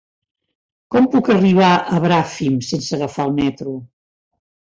[0.95, 3.77] Com puc arribar a Bràfim sense agafar el metro?